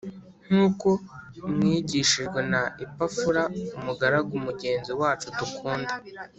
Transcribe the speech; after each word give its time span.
nk’uko 0.45 0.87
mwigishijwe 1.55 2.39
na 2.51 2.61
Epafura 2.83 3.43
umugaragu 3.77 4.33
mugenzi 4.45 4.91
wacu 5.01 5.27
dukunda 5.37 5.93